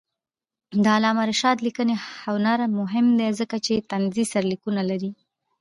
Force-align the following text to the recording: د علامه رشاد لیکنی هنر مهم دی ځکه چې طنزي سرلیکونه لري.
د 0.83 0.85
علامه 0.95 1.23
رشاد 1.31 1.57
لیکنی 1.67 1.95
هنر 2.23 2.59
مهم 2.79 3.05
دی 3.19 3.29
ځکه 3.39 3.55
چې 3.65 3.85
طنزي 3.89 4.23
سرلیکونه 4.31 4.81
لري. 4.89 5.11